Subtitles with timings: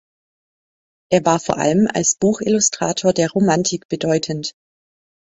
[1.11, 4.55] Er war vor allem als Buchillustrator der Romantik bedeutend.